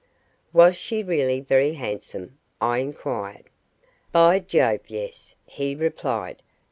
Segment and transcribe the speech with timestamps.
[0.51, 3.51] "Was she really very handsome?" I inquired.
[4.11, 6.41] "By Jove, yes!" he replied.